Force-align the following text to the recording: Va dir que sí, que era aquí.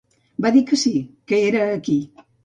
Va 0.45 0.51
dir 0.53 0.61
que 0.69 0.79
sí, 0.83 0.91
que 1.31 1.39
era 1.49 1.67
aquí. 1.75 1.99